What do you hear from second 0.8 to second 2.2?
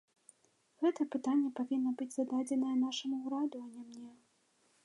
Гэта пытанне павінна быць